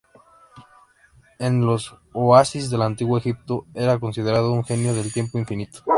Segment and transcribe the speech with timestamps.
[1.37, 5.83] En los oasis del Antiguo Egipto era considerado un genio del tiempo infinito.